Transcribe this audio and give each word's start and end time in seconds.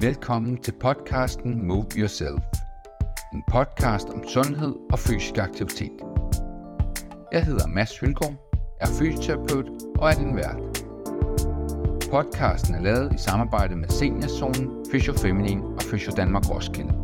Velkommen 0.00 0.62
til 0.62 0.74
podcasten 0.80 1.66
Move 1.66 1.86
Yourself. 1.96 2.42
En 3.34 3.42
podcast 3.50 4.08
om 4.08 4.28
sundhed 4.28 4.74
og 4.92 4.98
fysisk 4.98 5.38
aktivitet. 5.38 5.92
Jeg 7.32 7.44
hedder 7.44 7.66
Mads 7.66 7.98
Hylgaard, 7.98 8.34
er 8.80 8.86
fysioterapeut 8.98 9.66
og 9.98 10.10
er 10.10 10.14
din 10.14 10.36
vært. 10.36 10.56
Podcasten 12.10 12.74
er 12.74 12.82
lavet 12.82 13.14
i 13.14 13.18
samarbejde 13.18 13.76
med 13.76 13.88
Seniorzonen, 13.88 14.84
Fysiofeminin 14.92 15.62
og 15.62 15.82
Fysio 15.82 16.12
Danmark 16.16 16.50
Roskilde. 16.50 16.94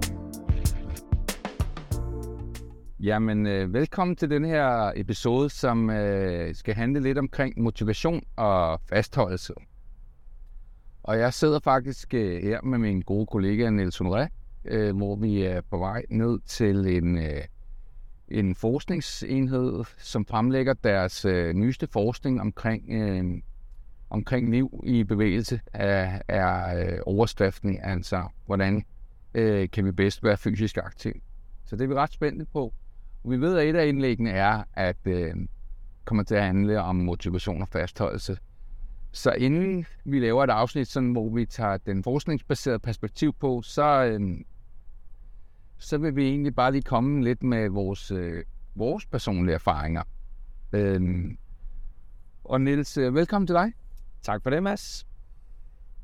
Jamen, 3.00 3.46
øh, 3.46 3.74
velkommen 3.74 4.16
til 4.16 4.30
den 4.30 4.44
her 4.44 4.92
episode, 4.96 5.50
som 5.50 5.90
øh, 5.90 6.54
skal 6.54 6.74
handle 6.74 7.00
lidt 7.00 7.18
omkring 7.18 7.62
motivation 7.62 8.22
og 8.36 8.80
fastholdelse. 8.88 9.54
Og 11.02 11.18
jeg 11.18 11.34
sidder 11.34 11.60
faktisk 11.64 12.14
øh, 12.14 12.42
her 12.42 12.62
med 12.62 12.78
min 12.78 13.00
gode 13.00 13.26
kollega 13.26 13.70
Niels 13.70 14.00
Honoré, 14.00 14.28
øh, 14.64 14.96
hvor 14.96 15.16
vi 15.16 15.42
er 15.42 15.60
på 15.70 15.78
vej 15.78 16.02
ned 16.10 16.38
til 16.46 16.86
en, 16.96 17.18
øh, 17.18 17.44
en 18.28 18.54
forskningsenhed, 18.54 19.84
som 19.98 20.26
fremlægger 20.26 20.74
deres 20.74 21.24
øh, 21.24 21.54
nyeste 21.54 21.86
forskning 21.86 22.40
omkring, 22.40 22.90
øh, 22.90 23.42
omkring 24.10 24.50
liv 24.50 24.84
i 24.86 25.04
bevægelse 25.04 25.60
er, 25.72 26.22
er 26.28 26.78
øh, 26.78 26.98
overskriften, 27.06 27.78
altså 27.82 28.24
hvordan 28.46 28.84
øh, 29.34 29.70
kan 29.70 29.84
vi 29.84 29.92
bedst 29.92 30.24
være 30.24 30.36
fysisk 30.36 30.76
aktiv. 30.76 31.12
Så 31.64 31.76
det 31.76 31.84
er 31.84 31.88
vi 31.88 31.94
ret 31.94 32.12
spændte 32.12 32.46
på. 32.52 32.74
Vi 33.24 33.40
ved, 33.40 33.58
at 33.58 33.68
et 33.68 33.76
af 33.76 33.86
indlæggene 33.86 34.30
er, 34.30 34.62
at 34.74 35.06
øh, 35.06 35.34
kommer 36.04 36.24
til 36.24 36.34
at 36.34 36.42
handle 36.42 36.80
om 36.80 36.96
motivation 36.96 37.62
og 37.62 37.68
fastholdelse. 37.68 38.36
Så 39.12 39.32
inden 39.32 39.86
vi 40.04 40.20
laver 40.20 40.44
et 40.44 40.50
afsnit, 40.50 40.88
sådan, 40.88 41.12
hvor 41.12 41.34
vi 41.34 41.46
tager 41.46 41.76
den 41.76 42.04
forskningsbaserede 42.04 42.78
perspektiv 42.78 43.32
på, 43.40 43.62
så, 43.62 44.04
øh, 44.04 44.20
så 45.78 45.98
vil 45.98 46.16
vi 46.16 46.28
egentlig 46.28 46.54
bare 46.54 46.72
lige 46.72 46.82
komme 46.82 47.24
lidt 47.24 47.42
med 47.42 47.68
vores, 47.68 48.10
øh, 48.10 48.44
vores 48.74 49.06
personlige 49.06 49.54
erfaringer. 49.54 50.02
Øh, 50.72 51.00
og 52.44 52.60
Niels, 52.60 52.96
øh, 52.98 53.14
velkommen 53.14 53.46
til 53.46 53.54
dig. 53.54 53.72
Tak 54.22 54.42
for 54.42 54.50
det, 54.50 54.62
Mads. 54.62 55.06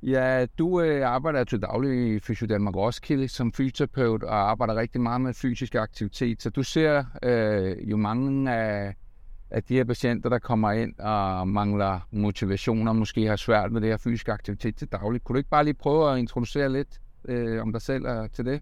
Ja, 0.02 0.46
du 0.58 0.80
øh, 0.80 1.08
arbejder 1.08 1.44
til 1.44 1.62
daglig 1.62 2.14
i 2.14 2.18
Fysio 2.20 2.46
Danmark 2.46 2.76
Roskilde 2.76 3.28
som 3.28 3.52
fysioterapeut 3.52 4.22
og 4.22 4.50
arbejder 4.50 4.74
rigtig 4.74 5.00
meget 5.00 5.20
med 5.20 5.34
fysisk 5.34 5.74
aktivitet. 5.74 6.42
Så 6.42 6.50
du 6.50 6.62
ser 6.62 7.04
øh, 7.22 7.90
jo 7.90 7.96
mange 7.96 8.52
af, 8.52 8.94
at 9.50 9.68
de 9.68 9.74
her 9.74 9.84
patienter, 9.84 10.30
der 10.30 10.38
kommer 10.38 10.72
ind 10.72 10.98
og 10.98 11.48
mangler 11.48 12.00
motivation 12.10 12.88
og 12.88 12.96
måske 12.96 13.26
har 13.26 13.36
svært 13.36 13.72
med 13.72 13.80
det 13.80 13.90
her 13.90 13.96
fysisk 13.96 14.28
aktivitet 14.28 14.76
til 14.76 14.88
daglig. 14.88 15.24
Kunne 15.24 15.34
du 15.34 15.38
ikke 15.38 15.50
bare 15.50 15.64
lige 15.64 15.74
prøve 15.74 16.12
at 16.12 16.18
introducere 16.18 16.72
lidt 16.72 17.00
øh, 17.24 17.62
om 17.62 17.72
dig 17.72 17.82
selv 17.82 18.06
og 18.06 18.32
til 18.32 18.44
det? 18.44 18.60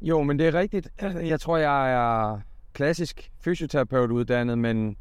Jo, 0.00 0.22
men 0.22 0.38
det 0.38 0.46
er 0.46 0.54
rigtigt. 0.54 0.88
Jeg 1.02 1.40
tror, 1.40 1.56
jeg 1.56 1.92
er 1.92 2.40
klassisk 2.72 3.30
fysioterapeut 3.44 4.10
uddannet, 4.10 4.58
men 4.58 4.96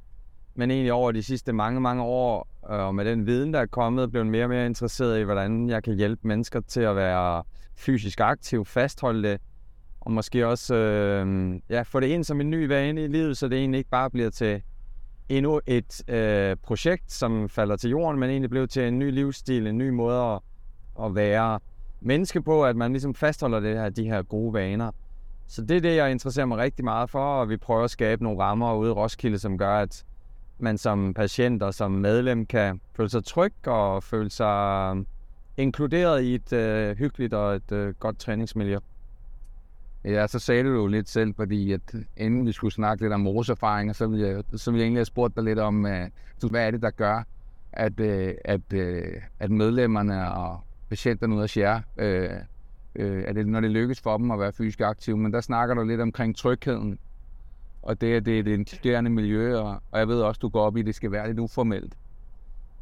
men 0.56 0.72
egentlig 0.72 0.94
over 0.94 1.12
de 1.12 1.24
sidste 1.24 1.54
mange, 1.54 1.82
mange 1.82 2.04
år, 2.04 2.48
øh, 2.72 2.80
og 2.80 2.96
med 2.96 3.06
den 3.06 3.26
viden, 3.26 3.54
der 3.54 3.60
er 3.60 3.66
kommet, 3.66 4.12
blevet 4.12 4.28
mere 4.28 4.44
og 4.44 4.50
mere 4.50 4.66
interesseret 4.66 5.20
i, 5.20 5.24
hvordan 5.24 5.70
jeg 5.70 5.84
kan 5.84 5.96
hjælpe 5.96 6.28
mennesker 6.28 6.62
til 6.62 6.82
at 6.82 6.96
være 6.96 7.44
fysisk 7.76 8.20
aktiv, 8.20 8.66
fastholde 8.66 9.30
det, 9.30 9.42
og 10.00 10.12
måske 10.12 10.48
også 10.48 10.76
øh, 10.76 11.56
ja, 11.70 11.82
få 11.82 12.00
det 12.00 12.08
ind 12.08 12.24
som 12.24 12.42
en 12.42 12.50
ny 12.50 12.68
vane 12.68 13.04
i 13.04 13.08
livet, 13.08 13.38
så 13.38 13.48
det 13.48 13.58
egentlig 13.58 13.78
ikke 13.78 13.90
bare 13.90 14.10
bliver 14.10 14.30
til 14.30 14.62
endnu 15.30 15.62
et 15.66 16.10
øh, 16.10 16.56
projekt, 16.64 17.12
som 17.12 17.50
falder 17.50 17.76
til 17.76 17.90
jorden, 17.90 18.20
men 18.20 18.30
egentlig 18.30 18.50
blev 18.50 18.68
til 18.68 18.84
en 18.88 19.00
ny 19.00 19.12
livsstil, 19.12 19.68
en 19.68 19.78
ny 19.78 19.90
måde 19.90 20.22
at, 20.22 20.40
at 21.06 21.16
være 21.16 21.60
menneske 22.02 22.42
på, 22.42 22.66
at 22.66 22.76
man 22.76 22.92
ligesom 22.92 23.16
fastholder 23.16 23.60
det 23.60 23.78
her, 23.78 23.90
de 23.90 24.04
her 24.04 24.22
gode 24.22 24.54
vaner. 24.54 24.92
Så 25.48 25.62
det 25.62 25.78
er 25.78 25.82
det, 25.82 25.96
jeg 25.96 26.12
interesserer 26.12 26.46
mig 26.46 26.58
rigtig 26.58 26.86
meget 26.86 27.10
for, 27.10 27.40
og 27.40 27.50
vi 27.50 27.58
prøver 27.58 27.84
at 27.84 27.92
skabe 27.92 28.24
nogle 28.24 28.40
rammer 28.40 28.76
ude 28.76 28.90
i 28.90 28.94
Roskilde, 28.94 29.40
som 29.40 29.58
gør, 29.58 29.78
at 29.78 30.06
man 30.60 30.78
som 30.78 31.14
patient 31.14 31.64
og 31.64 31.74
som 31.74 31.92
medlem 31.92 32.46
kan 32.46 32.82
føle 32.96 33.10
sig 33.10 33.26
tryg 33.26 33.68
og 33.68 34.04
føle 34.04 34.30
sig 34.30 34.90
øhm, 34.92 35.08
inkluderet 35.58 36.24
i 36.24 36.36
et 36.36 36.54
øh, 36.54 36.98
hyggeligt 36.98 37.34
og 37.34 37.56
et 37.56 37.72
øh, 37.72 37.94
godt 37.94 38.20
træningsmiljø. 38.20 38.78
Ja, 40.06 40.28
så 40.28 40.40
sagde 40.40 40.64
du 40.64 40.70
jo 40.70 40.88
lidt 40.88 41.10
selv, 41.10 41.34
fordi 41.36 41.72
at 41.72 41.96
øh, 41.96 42.02
inden 42.18 42.46
vi 42.46 42.52
skulle 42.52 42.74
snakke 42.74 43.04
lidt 43.04 43.14
om 43.14 43.26
vores 43.26 43.50
erfaringer, 43.50 43.94
så 43.94 44.08
ville 44.08 44.28
jeg, 44.28 44.44
så 44.56 44.72
ville 44.72 44.80
jeg 44.80 44.86
egentlig 44.86 45.00
have 45.00 45.06
spurgt 45.06 45.36
dig 45.36 45.44
lidt 45.44 45.60
om, 45.60 45.86
uh, 45.86 46.50
hvad 46.50 46.68
er 46.68 46.72
det, 46.72 46.82
der 46.82 46.90
gør, 46.90 47.24
at, 47.72 48.00
uh, 48.00 48.34
at, 48.46 48.62
uh, 48.74 49.22
at 49.40 49.52
medlemmerne 49.52 50.32
og 50.32 50.60
patienterne 50.90 51.36
ud 51.36 51.42
af 51.42 51.58
jer, 51.58 51.82
uh, 51.98 53.04
uh, 53.06 53.24
at 53.26 53.36
det, 53.36 53.48
når 53.48 53.60
det 53.60 53.72
lykkes 53.72 54.02
for 54.02 54.18
dem 54.18 54.32
at 54.32 54.40
være 54.40 54.54
fysisk 54.54 54.82
aktive, 54.82 55.18
men 55.18 55.34
der 55.34 55.42
snakker 55.42 55.76
du 55.76 55.84
lidt 55.84 56.02
omkring 56.02 56.36
trygheden 56.36 57.00
og 57.84 58.02
det, 58.02 58.16
er 58.16 58.20
det 58.20 58.36
er 58.36 58.40
et 58.40 58.48
inkluderende 58.48 59.10
miljø, 59.10 59.58
og, 59.58 59.82
og 59.92 60.00
jeg 60.00 60.08
ved 60.08 60.22
også, 60.22 60.40
du 60.40 60.50
går 60.50 60.62
op 60.62 60.78
i, 60.78 60.80
at 60.80 60.86
det 60.86 60.96
skal 60.96 61.12
være 61.12 61.28
lidt 61.28 61.40
uformelt. 61.40 61.94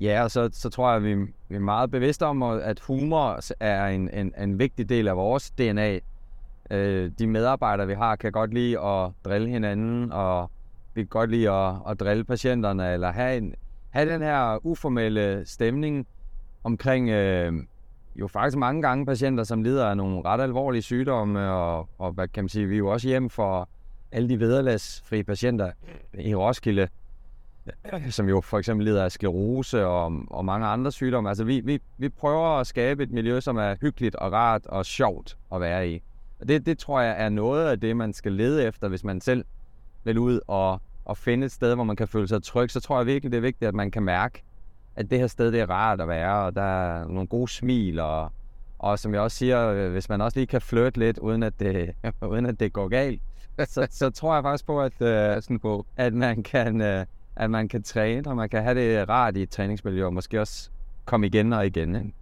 Ja, 0.01 0.23
og 0.23 0.31
så, 0.31 0.49
så 0.53 0.69
tror 0.69 0.87
jeg, 0.89 0.97
at 0.97 1.03
vi, 1.03 1.15
vi 1.49 1.55
er 1.55 1.59
meget 1.59 1.91
bevidste 1.91 2.25
om, 2.25 2.43
at 2.43 2.79
humor 2.79 3.39
er 3.59 3.87
en, 3.87 4.09
en, 4.09 4.33
en 4.37 4.59
vigtig 4.59 4.89
del 4.89 5.07
af 5.07 5.17
vores 5.17 5.51
DNA. 5.51 5.99
Øh, 6.71 7.11
de 7.19 7.27
medarbejdere, 7.27 7.87
vi 7.87 7.93
har, 7.93 8.15
kan 8.15 8.31
godt 8.31 8.53
lide 8.53 8.79
at 8.79 9.11
drille 9.25 9.49
hinanden, 9.49 10.11
og 10.11 10.51
vi 10.93 11.01
kan 11.01 11.07
godt 11.07 11.31
lide 11.31 11.51
at, 11.51 11.75
at 11.89 11.99
drille 11.99 12.23
patienterne, 12.23 12.93
eller 12.93 13.11
have, 13.11 13.37
en, 13.37 13.55
have 13.89 14.13
den 14.13 14.21
her 14.21 14.65
uformelle 14.65 15.41
stemning 15.45 16.07
omkring 16.63 17.09
øh, 17.09 17.53
jo 18.15 18.27
faktisk 18.27 18.57
mange 18.57 18.81
gange 18.81 19.05
patienter, 19.05 19.43
som 19.43 19.63
lider 19.63 19.87
af 19.87 19.97
nogle 19.97 20.21
ret 20.25 20.41
alvorlige 20.41 20.81
sygdomme, 20.81 21.51
og, 21.51 21.89
og 21.97 22.11
hvad 22.11 22.27
kan 22.27 22.43
man 22.43 22.49
sige, 22.49 22.67
vi 22.67 22.73
er 22.73 22.77
jo 22.77 22.87
også 22.87 23.07
hjem 23.07 23.29
for 23.29 23.69
alle 24.11 24.29
de 24.29 24.39
vederlagsfri 24.39 25.23
patienter 25.23 25.71
i 26.13 26.35
Roskilde, 26.35 26.87
som 28.09 28.29
jo 28.29 28.41
for 28.41 28.57
eksempel 28.57 28.85
lider 28.85 29.03
af 29.03 29.11
sklerose 29.11 29.85
og, 29.85 30.13
og 30.27 30.45
mange 30.45 30.67
andre 30.67 30.91
sygdomme. 30.91 31.29
Altså 31.29 31.43
vi, 31.43 31.59
vi, 31.59 31.79
vi 31.97 32.09
prøver 32.09 32.59
at 32.59 32.67
skabe 32.67 33.03
et 33.03 33.11
miljø, 33.11 33.39
som 33.39 33.57
er 33.57 33.75
hyggeligt 33.81 34.15
og 34.15 34.31
rart 34.31 34.65
og 34.65 34.85
sjovt 34.85 35.37
at 35.53 35.61
være 35.61 35.89
i. 35.89 36.01
Og 36.41 36.47
det, 36.47 36.65
det 36.65 36.77
tror 36.77 37.01
jeg 37.01 37.15
er 37.17 37.29
noget 37.29 37.69
af 37.69 37.79
det, 37.79 37.97
man 37.97 38.13
skal 38.13 38.31
lede 38.31 38.63
efter, 38.63 38.87
hvis 38.87 39.03
man 39.03 39.21
selv 39.21 39.45
vil 40.03 40.17
ud 40.17 40.39
og, 40.47 40.81
og 41.05 41.17
finde 41.17 41.45
et 41.45 41.51
sted, 41.51 41.75
hvor 41.75 41.83
man 41.83 41.95
kan 41.95 42.07
føle 42.07 42.27
sig 42.27 42.43
tryg. 42.43 42.71
Så 42.71 42.79
tror 42.79 42.97
jeg 42.97 43.05
virkelig, 43.05 43.31
det 43.31 43.37
er 43.37 43.41
vigtigt, 43.41 43.67
at 43.67 43.75
man 43.75 43.91
kan 43.91 44.03
mærke, 44.03 44.43
at 44.95 45.11
det 45.11 45.19
her 45.19 45.27
sted 45.27 45.51
det 45.51 45.59
er 45.59 45.69
rart 45.69 46.01
at 46.01 46.07
være, 46.07 46.45
og 46.45 46.55
der 46.55 46.61
er 46.61 47.07
nogle 47.07 47.27
gode 47.27 47.47
smil, 47.47 47.99
og, 47.99 48.31
og 48.79 48.99
som 48.99 49.13
jeg 49.13 49.21
også 49.21 49.37
siger, 49.37 49.67
øh, 49.67 49.91
hvis 49.91 50.09
man 50.09 50.21
også 50.21 50.39
lige 50.39 50.47
kan 50.47 50.61
flirte 50.61 50.99
lidt, 50.99 51.17
uden 51.17 51.43
at 51.43 51.59
det, 51.59 51.95
uden 52.31 52.45
at 52.45 52.59
det 52.59 52.73
går 52.73 52.87
galt, 52.87 53.21
så, 53.65 53.87
så 53.91 54.09
tror 54.09 54.33
jeg 54.33 54.43
faktisk 54.43 54.65
på, 54.65 54.81
at, 54.81 55.01
øh, 55.01 55.59
på, 55.61 55.85
at, 55.97 56.13
man 56.13 56.43
kan, 56.43 56.81
øh, 56.81 57.05
at 57.35 57.51
man 57.51 57.67
kan 57.67 57.83
træne, 57.83 58.29
og 58.29 58.35
man 58.35 58.49
kan 58.49 58.63
have 58.63 58.75
det 58.75 59.09
rart 59.09 59.37
i 59.37 59.41
et 59.41 59.49
træningsmiljø, 59.49 60.05
og 60.05 60.13
måske 60.13 60.41
også 60.41 60.69
komme 61.05 61.27
igen 61.27 61.53
og 61.53 61.65
igen. 61.65 61.95
Ikke? 61.95 62.13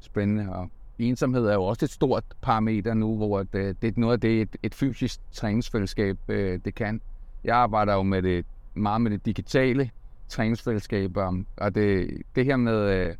Spændende. 0.00 0.52
Og 0.52 0.70
ensomhed 1.08 1.46
er 1.46 1.54
jo 1.54 1.64
også 1.64 1.84
et 1.84 1.90
stort 1.90 2.24
parameter 2.42 2.94
nu, 2.94 3.16
hvor 3.16 3.42
det, 3.42 3.54
øh, 3.54 3.74
det 3.82 3.96
er 3.96 4.00
noget 4.00 4.12
af 4.12 4.20
det, 4.20 4.42
et, 4.42 4.56
et 4.62 4.74
fysisk 4.74 5.20
træningsfællesskab 5.32 6.18
øh, 6.28 6.60
det 6.64 6.74
kan. 6.74 7.00
Jeg 7.44 7.56
arbejder 7.56 7.94
jo 7.94 8.02
med 8.02 8.22
det, 8.22 8.44
meget 8.74 9.00
med 9.00 9.10
det 9.10 9.26
digitale 9.26 9.90
træningsfællesskab, 10.28 11.16
og 11.56 11.74
det, 11.74 12.10
det 12.34 12.44
her 12.44 12.56
med, 12.56 13.08
øh, 13.08 13.14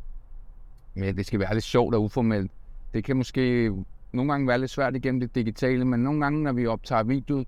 med, 0.93 1.13
det 1.13 1.25
skal 1.25 1.39
være 1.39 1.53
lidt 1.53 1.63
sjovt 1.63 1.95
og 1.95 2.03
uformelt, 2.03 2.51
det 2.93 3.03
kan 3.03 3.17
måske 3.17 3.71
nogle 4.11 4.31
gange 4.31 4.47
være 4.47 4.59
lidt 4.59 4.71
svært 4.71 4.95
igennem 4.95 5.19
det 5.19 5.35
digitale, 5.35 5.85
men 5.85 5.99
nogle 5.99 6.21
gange, 6.21 6.43
når 6.43 6.51
vi 6.51 6.67
optager 6.67 7.03
video, 7.03 7.45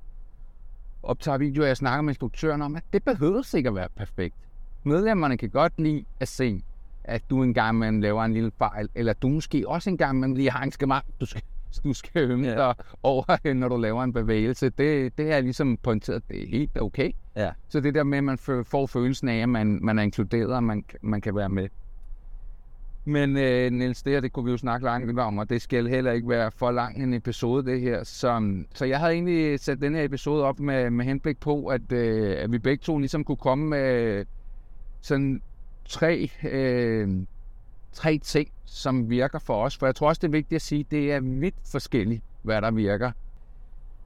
optager 1.03 1.37
video, 1.37 1.61
og 1.61 1.67
jeg 1.67 1.77
snakker 1.77 2.01
med 2.01 2.11
instruktøren 2.11 2.61
om, 2.61 2.75
at 2.75 2.83
det 2.93 3.03
behøver 3.03 3.41
sikkert 3.41 3.71
at 3.71 3.75
være 3.75 3.89
perfekt. 3.95 4.35
Medlemmerne 4.83 5.37
kan 5.37 5.49
godt 5.49 5.73
lide 5.77 6.05
at 6.19 6.27
se, 6.27 6.63
at 7.03 7.29
du 7.29 7.43
engang 7.43 7.77
man 7.77 8.01
laver 8.01 8.23
en 8.23 8.33
lille 8.33 8.51
fejl, 8.57 8.89
eller 8.95 9.13
du 9.13 9.27
måske 9.27 9.63
også 9.67 9.89
engang 9.89 10.19
man 10.19 10.33
lige 10.33 10.51
har 10.51 10.63
en 10.63 10.71
skemang, 10.71 11.05
du 11.21 11.25
skal, 11.25 11.41
du 11.83 11.93
skal 11.93 12.31
ømme 12.31 12.47
ja. 12.47 12.55
dig 12.55 12.75
over, 13.03 13.53
når 13.53 13.67
du 13.67 13.77
laver 13.77 14.03
en 14.03 14.13
bevægelse. 14.13 14.69
Det, 14.69 15.17
det 15.17 15.31
er 15.31 15.41
ligesom 15.41 15.77
pointeret, 15.77 16.23
det 16.29 16.43
er 16.43 16.47
helt 16.47 16.81
okay. 16.81 17.11
Ja. 17.35 17.51
Så 17.69 17.79
det 17.79 17.93
der 17.93 18.03
med, 18.03 18.17
at 18.17 18.23
man 18.23 18.37
får 18.63 18.85
følelsen 18.85 19.29
af, 19.29 19.41
at 19.41 19.49
man, 19.49 19.79
man 19.81 19.99
er 19.99 20.03
inkluderet, 20.03 20.53
og 20.53 20.63
man, 20.63 20.83
man 21.01 21.21
kan 21.21 21.35
være 21.35 21.49
med. 21.49 21.67
Men 23.05 23.37
øh, 23.37 23.71
Niels, 23.71 24.03
det 24.03 24.13
her, 24.13 24.19
det 24.19 24.33
kunne 24.33 24.45
vi 24.45 24.51
jo 24.51 24.57
snakke 24.57 24.85
langt 24.85 25.19
om, 25.19 25.37
og 25.37 25.49
det 25.49 25.61
skal 25.61 25.87
heller 25.87 26.11
ikke 26.11 26.29
være 26.29 26.51
for 26.51 26.71
lang 26.71 27.03
en 27.03 27.13
episode, 27.13 27.65
det 27.65 27.81
her. 27.81 28.03
Så, 28.03 28.63
så 28.73 28.85
jeg 28.85 28.99
havde 28.99 29.13
egentlig 29.13 29.59
sat 29.59 29.81
den 29.81 29.95
her 29.95 30.03
episode 30.03 30.43
op 30.43 30.59
med, 30.59 30.89
med 30.89 31.05
henblik 31.05 31.39
på, 31.39 31.65
at, 31.65 31.91
øh, 31.91 32.35
at 32.37 32.51
vi 32.51 32.59
begge 32.59 32.81
to 32.81 32.97
ligesom 32.97 33.23
kunne 33.23 33.37
komme 33.37 33.65
med 33.69 34.25
sådan 35.01 35.41
tre, 35.85 36.31
øh, 36.43 37.09
tre 37.91 38.17
ting, 38.17 38.49
som 38.65 39.09
virker 39.09 39.39
for 39.39 39.63
os. 39.63 39.77
For 39.77 39.85
jeg 39.85 39.95
tror 39.95 40.07
også, 40.07 40.19
det 40.19 40.27
er 40.27 40.31
vigtigt 40.31 40.55
at 40.55 40.61
sige, 40.61 40.79
at 40.79 40.91
det 40.91 41.13
er 41.13 41.19
vidt 41.19 41.55
forskelligt, 41.71 42.23
hvad 42.41 42.61
der 42.61 42.71
virker. 42.71 43.11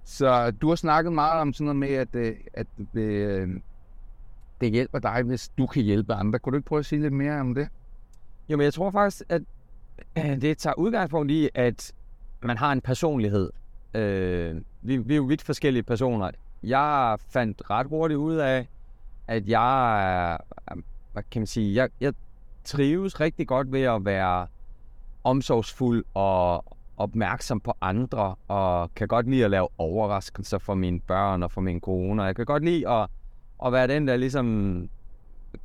Så 0.03 0.51
du 0.51 0.69
har 0.69 0.75
snakket 0.75 1.13
meget 1.13 1.41
om 1.41 1.53
sådan 1.53 1.65
noget 1.65 1.75
med, 1.75 1.89
at, 1.89 2.15
øh, 2.15 2.35
at 2.53 2.67
øh, 2.93 3.49
det 4.61 4.71
hjælper 4.71 4.99
dig, 4.99 5.23
hvis 5.23 5.49
du 5.57 5.65
kan 5.65 5.83
hjælpe 5.83 6.13
andre. 6.13 6.39
Kunne 6.39 6.51
du 6.51 6.57
ikke 6.57 6.67
prøve 6.67 6.79
at 6.79 6.85
sige 6.85 7.01
lidt 7.01 7.13
mere 7.13 7.39
om 7.39 7.55
det? 7.55 7.67
Jo, 8.49 8.57
men 8.57 8.63
jeg 8.63 8.73
tror 8.73 8.91
faktisk, 8.91 9.23
at 9.29 9.41
det 10.41 10.57
tager 10.57 10.73
udgangspunkt 10.73 11.31
i, 11.31 11.49
at 11.53 11.93
man 12.41 12.57
har 12.57 12.71
en 12.71 12.81
personlighed. 12.81 13.49
Øh, 13.93 14.61
vi, 14.81 14.97
vi 14.97 15.13
er 15.13 15.17
jo 15.17 15.23
vidt 15.23 15.41
forskellige 15.41 15.83
personer. 15.83 16.31
Jeg 16.63 17.17
fandt 17.29 17.69
ret 17.69 17.87
hurtigt 17.87 18.17
ud 18.17 18.35
af, 18.35 18.67
at 19.27 19.47
jeg 19.47 20.31
er, 20.31 20.37
hvad 21.17 21.23
kan 21.31 21.39
man 21.39 21.47
sige, 21.47 21.75
jeg, 21.75 21.89
jeg 22.01 22.13
trives 22.63 23.19
rigtig 23.19 23.47
godt 23.47 23.71
ved 23.71 23.81
at 23.81 24.05
være 24.05 24.47
omsorgsfuld 25.23 26.05
og 26.13 26.65
opmærksom 26.97 27.59
på 27.59 27.73
andre, 27.81 28.35
og 28.47 28.95
kan 28.95 29.07
godt 29.07 29.29
lide 29.29 29.45
at 29.45 29.51
lave 29.51 29.67
overraskelser 29.77 30.57
for 30.57 30.75
mine 30.75 30.99
børn 30.99 31.43
og 31.43 31.51
for 31.51 31.61
min 31.61 31.81
kone. 31.81 32.23
Jeg 32.23 32.35
kan 32.35 32.45
godt 32.45 32.65
lide 32.65 32.89
at, 32.89 33.09
at 33.65 33.73
være 33.73 33.87
den, 33.87 34.07
der 34.07 34.17
ligesom, 34.17 34.45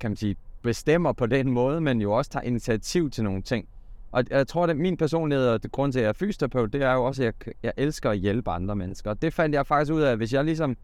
kan 0.01 0.11
man 0.11 0.17
sige, 0.17 0.37
bestemmer 0.63 1.13
på 1.13 1.27
den 1.27 1.51
måde, 1.51 1.81
men 1.81 2.01
jo 2.01 2.13
også 2.13 2.31
tager 2.31 2.45
initiativ 2.45 3.11
til 3.11 3.25
nogle 3.25 3.43
ting. 3.43 3.69
Og 4.13 4.25
jeg 4.31 4.47
tror, 4.47 4.67
at 4.67 4.77
min 4.77 4.97
personlighed 4.97 5.49
og 5.49 5.63
det 5.63 5.73
grund 5.73 5.93
til, 5.93 5.99
at 5.99 6.03
jeg 6.03 6.09
er 6.09 6.13
fysioterapeut, 6.13 6.73
det 6.73 6.83
er 6.83 6.93
jo 6.93 7.05
også, 7.05 7.23
at 7.23 7.35
jeg, 7.47 7.55
jeg 7.63 7.73
elsker 7.77 8.11
at 8.11 8.19
hjælpe 8.19 8.51
andre 8.51 8.77
mennesker. 8.77 9.11
Og 9.11 9.23
det 9.23 9.35
fandt 9.35 9.55
jeg 9.55 9.67
faktisk 9.67 9.93
ud 9.93 10.01
af, 10.01 10.11
at 10.13 10.17
hvis 10.17 10.33
jeg 10.33 10.45
ligesom 10.45 10.77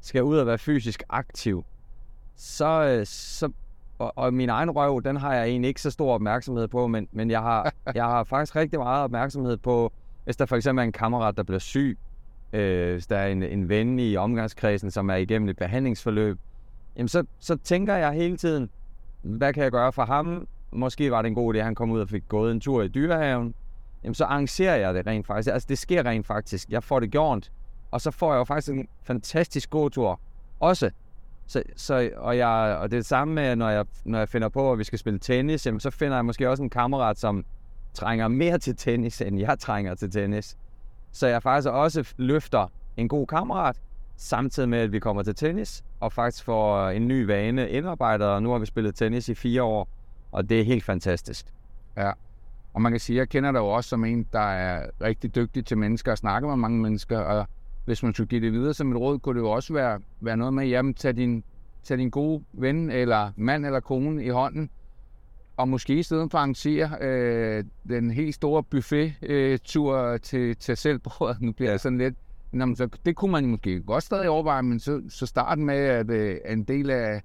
skal 0.00 0.22
ud 0.22 0.38
og 0.38 0.46
være 0.46 0.58
fysisk 0.58 1.02
aktiv, 1.08 1.64
så, 2.36 2.84
øh, 2.84 3.06
så 3.06 3.50
og, 3.98 4.12
og 4.16 4.34
min 4.34 4.48
egen 4.48 4.70
røv, 4.70 5.02
den 5.04 5.16
har 5.16 5.34
jeg 5.34 5.46
egentlig 5.46 5.68
ikke 5.68 5.82
så 5.82 5.90
stor 5.90 6.14
opmærksomhed 6.14 6.68
på, 6.68 6.86
men, 6.86 7.08
men 7.12 7.30
jeg, 7.30 7.40
har, 7.40 7.72
jeg 7.94 8.04
har 8.04 8.24
faktisk 8.24 8.56
rigtig 8.56 8.78
meget 8.78 9.04
opmærksomhed 9.04 9.56
på, 9.56 9.92
hvis 10.24 10.36
der 10.36 10.46
for 10.46 10.56
eksempel 10.56 10.82
er 10.82 10.86
en 10.86 10.92
kammerat, 10.92 11.36
der 11.36 11.42
bliver 11.42 11.58
syg, 11.58 11.98
øh, 12.52 12.92
hvis 12.92 13.06
der 13.06 13.16
er 13.16 13.28
en, 13.28 13.42
en 13.42 13.68
ven 13.68 13.98
i 13.98 14.16
omgangskredsen, 14.16 14.90
som 14.90 15.10
er 15.10 15.14
igennem 15.14 15.48
et 15.48 15.56
behandlingsforløb, 15.56 16.38
jamen 16.96 17.08
så, 17.08 17.24
så 17.38 17.56
tænker 17.56 17.94
jeg 17.94 18.12
hele 18.12 18.36
tiden, 18.36 18.70
hvad 19.22 19.52
kan 19.52 19.62
jeg 19.62 19.72
gøre 19.72 19.92
for 19.92 20.04
ham? 20.04 20.48
Måske 20.72 21.10
var 21.10 21.22
det 21.22 21.28
en 21.28 21.34
god 21.34 21.54
idé, 21.54 21.58
at 21.58 21.64
han 21.64 21.74
kom 21.74 21.90
ud 21.90 22.00
og 22.00 22.08
fik 22.08 22.28
gået 22.28 22.52
en 22.52 22.60
tur 22.60 22.82
i 22.82 22.88
dyrehaven. 22.88 23.54
Jamen 24.04 24.14
så 24.14 24.24
arrangerer 24.24 24.76
jeg 24.76 24.94
det 24.94 25.06
rent 25.06 25.26
faktisk. 25.26 25.52
Altså 25.52 25.66
det 25.68 25.78
sker 25.78 26.06
rent 26.06 26.26
faktisk. 26.26 26.68
Jeg 26.68 26.82
får 26.82 27.00
det 27.00 27.10
gjort. 27.10 27.52
Og 27.90 28.00
så 28.00 28.10
får 28.10 28.32
jeg 28.32 28.38
jo 28.38 28.44
faktisk 28.44 28.72
en 28.72 28.88
fantastisk 29.02 29.70
god 29.70 29.90
tur 29.90 30.20
også. 30.60 30.90
Så, 31.46 31.62
så, 31.76 32.10
og, 32.16 32.36
jeg, 32.36 32.78
og 32.80 32.90
det 32.90 32.96
er 32.96 33.00
det 33.00 33.06
samme 33.06 33.34
med, 33.34 33.56
når 33.56 33.70
jeg, 33.70 33.84
når 34.04 34.18
jeg 34.18 34.28
finder 34.28 34.48
på, 34.48 34.72
at 34.72 34.78
vi 34.78 34.84
skal 34.84 34.98
spille 34.98 35.18
tennis, 35.18 35.66
jamen, 35.66 35.80
så 35.80 35.90
finder 35.90 36.16
jeg 36.16 36.24
måske 36.24 36.50
også 36.50 36.62
en 36.62 36.70
kammerat, 36.70 37.18
som 37.18 37.44
trænger 37.94 38.28
mere 38.28 38.58
til 38.58 38.76
tennis, 38.76 39.20
end 39.20 39.38
jeg 39.38 39.58
trænger 39.58 39.94
til 39.94 40.10
tennis. 40.10 40.56
Så 41.12 41.26
jeg 41.26 41.42
faktisk 41.42 41.68
også 41.68 42.14
løfter 42.16 42.72
en 42.96 43.08
god 43.08 43.26
kammerat, 43.26 43.80
samtidig 44.16 44.68
med, 44.68 44.78
at 44.78 44.92
vi 44.92 44.98
kommer 44.98 45.22
til 45.22 45.34
tennis, 45.34 45.84
og 46.00 46.12
faktisk 46.12 46.44
får 46.44 46.88
en 46.88 47.08
ny 47.08 47.24
vane 47.26 47.70
indarbejdet, 47.70 48.26
og 48.26 48.42
nu 48.42 48.50
har 48.50 48.58
vi 48.58 48.66
spillet 48.66 48.94
tennis 48.94 49.28
i 49.28 49.34
fire 49.34 49.62
år, 49.62 49.88
og 50.32 50.48
det 50.48 50.60
er 50.60 50.64
helt 50.64 50.84
fantastisk. 50.84 51.46
Ja, 51.96 52.12
og 52.74 52.82
man 52.82 52.92
kan 52.92 53.00
sige, 53.00 53.16
at 53.16 53.18
jeg 53.18 53.28
kender 53.28 53.52
dig 53.52 53.58
jo 53.58 53.66
også 53.66 53.90
som 53.90 54.04
en, 54.04 54.26
der 54.32 54.40
er 54.40 54.86
rigtig 55.00 55.34
dygtig 55.34 55.66
til 55.66 55.78
mennesker 55.78 56.12
og 56.12 56.18
snakker 56.18 56.48
med 56.48 56.56
mange 56.56 56.82
mennesker, 56.82 57.18
og 57.18 57.46
hvis 57.84 58.02
man 58.02 58.14
skulle 58.14 58.28
give 58.28 58.40
det 58.40 58.52
videre 58.52 58.74
som 58.74 58.92
et 58.92 58.98
råd, 58.98 59.18
kunne 59.18 59.34
det 59.34 59.46
jo 59.46 59.50
også 59.50 59.72
være, 59.72 60.00
være 60.20 60.36
noget 60.36 60.54
med, 60.54 60.66
jamen 60.66 60.94
tag 60.94 61.16
din, 61.16 61.44
tag 61.82 61.98
din 61.98 62.10
gode 62.10 62.44
ven, 62.52 62.90
eller 62.90 63.32
mand 63.36 63.66
eller 63.66 63.80
kone 63.80 64.24
i 64.24 64.28
hånden, 64.28 64.70
og 65.56 65.68
måske 65.68 65.98
i 65.98 66.02
stedet 66.02 66.30
for 66.30 66.38
at 66.38 66.42
arrangere 66.42 66.90
øh, 67.00 67.64
den 67.88 68.10
helt 68.10 68.34
store 68.34 68.62
buffet-tur 68.62 69.96
øh, 69.98 70.20
til, 70.20 70.56
til 70.56 70.76
selvbordet, 70.76 71.40
nu 71.42 71.52
bliver 71.52 71.70
det 71.70 71.80
sådan 71.80 71.98
lidt, 71.98 72.14
Nå, 72.54 72.74
så 72.74 72.88
det 73.06 73.16
kunne 73.16 73.32
man 73.32 73.46
måske 73.46 73.80
godt 73.80 74.04
stadig 74.04 74.28
overveje, 74.28 74.62
men 74.62 74.80
så, 74.80 75.02
så 75.08 75.26
starten 75.26 75.64
med, 75.64 75.76
at 75.76 76.10
øh, 76.10 76.36
en 76.48 76.64
del 76.64 76.90
af, 76.90 77.22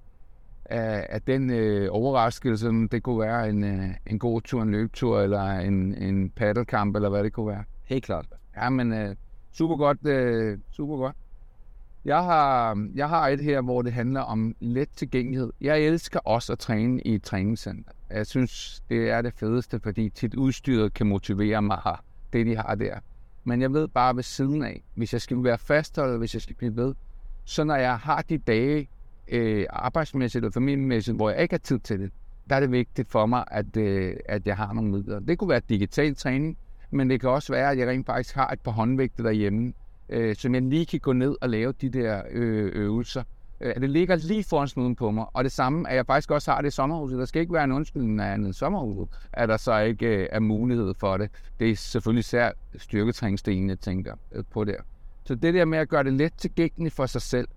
af, 0.64 1.06
af 1.08 1.22
den 1.22 1.50
øh, 1.50 1.88
overraskelse, 1.90 2.68
det 2.68 3.02
kunne 3.02 3.20
være 3.20 3.48
en, 3.48 3.64
øh, 3.64 3.88
en 4.06 4.18
god 4.18 4.40
tur, 4.40 4.62
en 4.62 4.70
løbetur, 4.70 5.20
eller 5.20 5.42
en, 5.42 5.94
en 5.94 6.30
paddelkamp, 6.30 6.96
eller 6.96 7.08
hvad 7.08 7.24
det 7.24 7.32
kunne 7.32 7.46
være. 7.46 7.64
Helt 7.84 8.04
klart. 8.04 8.26
Ja, 8.56 8.68
men 8.68 8.92
øh, 8.92 9.16
super 9.52 9.76
godt, 9.76 10.06
øh, 10.06 10.58
super 10.70 10.96
godt. 10.96 11.16
Jeg 12.04 12.24
har, 12.24 12.86
jeg 12.94 13.08
har 13.08 13.28
et 13.28 13.40
her, 13.40 13.60
hvor 13.60 13.82
det 13.82 13.92
handler 13.92 14.20
om 14.20 14.54
let 14.60 14.88
tilgængelighed. 14.96 15.52
Jeg 15.60 15.80
elsker 15.80 16.20
også 16.24 16.52
at 16.52 16.58
træne 16.58 17.00
i 17.00 17.14
et 17.14 17.22
træningscenter. 17.22 17.92
Jeg 18.10 18.26
synes, 18.26 18.82
det 18.88 19.10
er 19.10 19.22
det 19.22 19.34
fedeste, 19.34 19.80
fordi 19.80 20.08
tit 20.08 20.34
udstyret 20.34 20.94
kan 20.94 21.06
motivere 21.06 21.62
mig 21.62 21.80
her, 21.84 22.04
det 22.32 22.46
de 22.46 22.56
har 22.56 22.74
der. 22.74 22.98
Men 23.44 23.62
jeg 23.62 23.72
ved 23.72 23.88
bare 23.88 24.16
ved 24.16 24.22
siden 24.22 24.64
af, 24.64 24.82
hvis 24.94 25.12
jeg 25.12 25.20
skal 25.20 25.44
være 25.44 25.58
fastholdet, 25.58 26.18
hvis 26.18 26.34
jeg 26.34 26.42
skal 26.42 26.56
blive 26.56 26.76
ved, 26.76 26.94
så 27.44 27.64
når 27.64 27.76
jeg 27.76 27.98
har 27.98 28.22
de 28.22 28.38
dage 28.38 28.88
øh, 29.28 29.66
arbejdsmæssigt 29.70 30.44
og 30.44 30.52
familiemæssigt, 30.52 31.16
hvor 31.16 31.30
jeg 31.30 31.42
ikke 31.42 31.52
har 31.52 31.58
tid 31.58 31.78
til 31.78 32.00
det, 32.00 32.10
der 32.50 32.56
er 32.56 32.60
det 32.60 32.72
vigtigt 32.72 33.10
for 33.10 33.26
mig, 33.26 33.44
at, 33.50 33.76
øh, 33.76 34.16
at 34.24 34.46
jeg 34.46 34.56
har 34.56 34.72
nogle 34.72 34.90
midler. 34.90 35.20
Det 35.20 35.38
kunne 35.38 35.50
være 35.50 35.60
digital 35.68 36.14
træning, 36.14 36.58
men 36.90 37.10
det 37.10 37.20
kan 37.20 37.30
også 37.30 37.52
være, 37.52 37.70
at 37.70 37.78
jeg 37.78 37.88
rent 37.88 38.06
faktisk 38.06 38.34
har 38.34 38.48
et 38.48 38.60
par 38.60 38.70
håndvægte 38.70 39.22
derhjemme, 39.22 39.72
øh, 40.08 40.36
som 40.36 40.54
jeg 40.54 40.62
lige 40.62 40.86
kan 40.86 41.00
gå 41.00 41.12
ned 41.12 41.36
og 41.40 41.48
lave 41.48 41.72
de 41.72 41.88
der 41.88 42.22
øh, 42.30 42.72
øvelser. 42.74 43.22
Øh, 43.60 43.74
det 43.74 43.90
ligger 43.90 44.16
lige 44.16 44.44
foran 44.44 44.68
snuden 44.68 44.96
på 44.96 45.10
mig. 45.10 45.26
Og 45.32 45.44
det 45.44 45.52
samme, 45.52 45.90
at 45.90 45.96
jeg 45.96 46.06
faktisk 46.06 46.30
også 46.30 46.50
har 46.50 46.60
det 46.60 46.68
i 46.68 46.70
sommerhuset. 46.70 47.18
Der 47.18 47.24
skal 47.24 47.40
ikke 47.40 47.52
være 47.52 47.64
en 47.64 47.72
undskyldning 47.72 48.20
af 48.20 48.34
en 48.34 48.52
sommerhus, 48.52 49.08
at 49.32 49.48
der 49.48 49.56
så 49.56 49.78
ikke 49.78 50.06
øh, 50.06 50.28
er 50.32 50.40
mulighed 50.40 50.94
for 51.00 51.16
det. 51.16 51.30
Det 51.60 51.70
er 51.70 51.76
selvfølgelig 51.76 52.20
især 52.20 52.50
styrketræningsdelen, 52.76 53.68
jeg 53.68 53.78
tænker 53.78 54.14
øh, 54.32 54.44
på 54.50 54.64
der. 54.64 54.76
Så 55.24 55.34
det 55.34 55.54
der 55.54 55.64
med 55.64 55.78
at 55.78 55.88
gøre 55.88 56.04
det 56.04 56.12
let 56.12 56.32
tilgængeligt 56.38 56.94
for 56.94 57.06
sig 57.06 57.22
selv, 57.22 57.48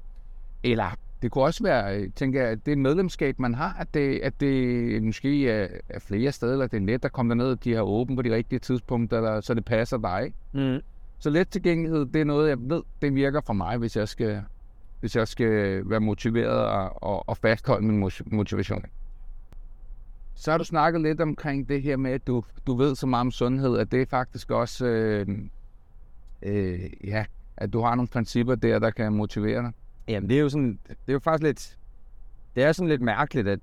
eller 0.64 0.96
det 1.24 1.32
kunne 1.32 1.44
også 1.44 1.64
være, 1.64 1.98
øh, 1.98 2.10
tænker 2.16 2.42
jeg, 2.42 2.52
at 2.52 2.66
det 2.66 2.78
medlemskab, 2.78 3.40
man 3.40 3.54
har, 3.54 3.76
at 3.80 3.94
det, 3.94 4.20
at 4.20 4.40
det 4.40 5.04
måske 5.04 5.50
er, 5.50 5.68
er 5.90 6.00
flere 6.00 6.32
steder, 6.32 6.52
eller 6.52 6.68
det 6.68 6.78
er 6.78 6.86
let 6.86 7.06
at 7.06 7.12
komme 7.12 7.30
derned, 7.30 7.56
de 7.56 7.74
har 7.74 7.82
åbent 7.82 8.18
på 8.18 8.22
de 8.22 8.36
rigtige 8.36 8.60
tidspunkter, 8.60 9.18
eller, 9.18 9.42
så 9.42 9.54
det 9.54 9.66
passer 9.66 9.98
dig. 9.98 10.34
Mm. 10.54 10.80
Så 11.20 11.30
let 11.30 11.50
tilgængelighed, 11.50 12.06
det 12.06 12.22
er 12.22 12.26
noget, 12.26 12.50
jeg 12.50 12.58
ved, 12.60 12.82
det 13.02 13.16
virker 13.16 13.42
for 13.46 13.54
mig, 13.54 13.78
hvis 13.78 13.98
jeg 13.98 14.08
skal, 14.08 14.44
hvis 15.00 15.16
jeg 15.16 15.28
skal 15.28 15.82
være 15.90 16.00
motiveret 16.00 16.66
og, 16.66 17.04
og, 17.04 17.30
og 17.30 17.38
fastholde 17.38 17.86
min 17.86 18.12
motivation. 18.26 18.86
Så 20.36 20.52
har 20.52 20.58
du 20.58 20.64
snakket 20.64 21.02
lidt 21.02 21.22
omkring 21.22 21.70
det 21.70 21.82
her 21.82 21.98
med, 21.98 22.12
at 22.12 22.28
du, 22.28 22.44
du 22.68 22.76
ved 22.76 22.96
så 22.96 23.08
meget 23.08 23.22
om 23.22 23.32
sundhed, 23.32 23.78
at 23.78 23.92
det 23.92 24.02
er 24.02 24.06
faktisk 24.06 24.52
også, 24.52 24.86
øh, 24.86 25.28
øh, 26.42 26.80
ja, 27.04 27.26
at 27.58 27.74
du 27.74 27.82
har 27.82 27.96
nogle 27.96 28.08
principper 28.08 28.56
der, 28.56 28.80
der 28.80 28.92
kan 28.92 29.14
motivere 29.14 29.62
dig. 29.62 29.72
Jamen, 30.08 30.30
det 30.30 30.38
er 30.38 30.42
jo 30.42 30.50
sådan, 30.50 30.80
det 30.88 31.08
er 31.08 31.14
jo 31.14 31.20
faktisk 31.20 31.44
lidt, 31.44 31.78
det 32.56 32.64
er 32.64 32.72
sådan 32.72 32.90
lidt 32.90 33.02
mærkeligt, 33.02 33.48
at 33.48 33.60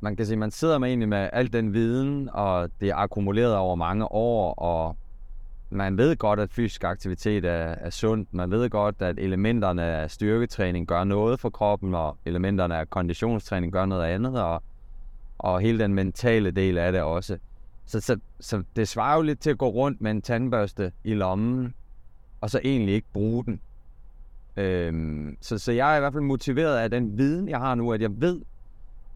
man 0.00 0.16
kan 0.16 0.26
sige, 0.26 0.36
man 0.36 0.50
sidder 0.50 0.78
med 0.78 0.88
egentlig 0.88 1.08
med 1.08 1.30
al 1.32 1.52
den 1.52 1.72
viden, 1.72 2.30
og 2.32 2.70
det 2.80 2.88
er 2.88 2.96
akkumuleret 2.96 3.56
over 3.56 3.74
mange 3.74 4.12
år, 4.12 4.54
og 4.54 4.96
man 5.70 5.98
ved 5.98 6.16
godt, 6.16 6.40
at 6.40 6.50
fysisk 6.52 6.84
aktivitet 6.84 7.44
er, 7.44 7.50
er 7.50 7.90
sundt. 7.90 8.34
Man 8.34 8.50
ved 8.50 8.70
godt, 8.70 9.02
at 9.02 9.18
elementerne 9.18 9.82
af 9.82 10.10
styrketræning 10.10 10.86
gør 10.86 11.04
noget 11.04 11.40
for 11.40 11.50
kroppen, 11.50 11.94
og 11.94 12.16
elementerne 12.26 12.76
af 12.76 12.90
konditionstræning 12.90 13.72
gør 13.72 13.86
noget 13.86 14.04
andet, 14.04 14.42
og, 14.42 14.62
og 15.38 15.60
hele 15.60 15.78
den 15.78 15.94
mentale 15.94 16.50
del 16.50 16.78
af 16.78 16.92
det 16.92 17.02
også. 17.02 17.38
Så, 17.86 18.00
så, 18.00 18.18
så 18.40 18.62
det 18.76 18.88
svarer 18.88 19.16
jo 19.16 19.22
lidt 19.22 19.40
til 19.40 19.50
at 19.50 19.58
gå 19.58 19.68
rundt 19.68 20.00
med 20.00 20.10
en 20.10 20.22
tandbørste 20.22 20.92
i 21.04 21.14
lommen, 21.14 21.74
og 22.40 22.50
så 22.50 22.60
egentlig 22.64 22.94
ikke 22.94 23.08
bruge 23.12 23.44
den. 23.44 23.60
Øhm, 24.58 25.36
så, 25.40 25.58
så 25.58 25.72
jeg 25.72 25.92
er 25.92 25.96
i 25.96 26.00
hvert 26.00 26.12
fald 26.12 26.24
motiveret 26.24 26.78
af 26.78 26.90
den 26.90 27.18
viden, 27.18 27.48
jeg 27.48 27.58
har 27.58 27.74
nu, 27.74 27.92
at 27.92 28.02
jeg 28.02 28.10
ved, 28.20 28.40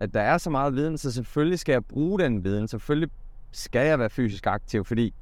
at 0.01 0.15
der 0.15 0.21
er 0.21 0.39
så 0.39 0.51
meget 0.51 0.75
viden, 0.75 0.99
så 0.99 1.13
selvfølgelig 1.13 1.59
skal 1.59 1.73
jeg 1.73 1.85
bruge 1.85 2.19
den 2.19 2.45
viden. 2.45 2.69
Selvfølgelig 2.69 3.09
skal 3.53 3.87
jeg 3.87 3.99
være 3.99 4.11
fysisk 4.11 4.47
aktiv, 4.47 4.85
fordi 4.85 5.15